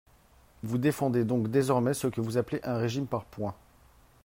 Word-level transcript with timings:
Vous 0.63 0.79
défendez 0.79 1.25
donc 1.25 1.49
désormais 1.51 1.93
ce 1.93 2.07
que 2.07 2.21
vous 2.21 2.37
appelez 2.37 2.59
un 2.63 2.75
régime 2.77 3.05
par 3.05 3.23
points. 3.23 3.53